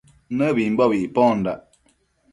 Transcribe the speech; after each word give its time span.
Mibimbobi 0.37 0.97
nicpondac 0.99 1.59